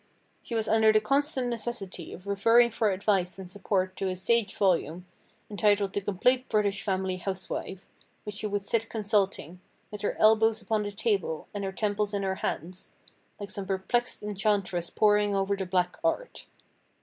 [0.41, 4.55] "She was under the constant necessity of referring for advice and support to a sage
[4.57, 5.05] volume,
[5.47, 7.85] entitled 'The Complete British Family Housewife,'
[8.23, 9.61] which she would sit consulting,
[9.91, 12.89] with her elbows upon the table, and her temples in her hands,
[13.39, 16.47] like some perplexed enchantress poring over the Black Art.